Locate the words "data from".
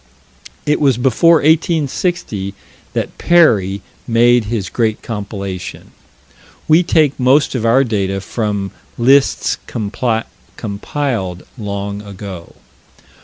7.83-8.71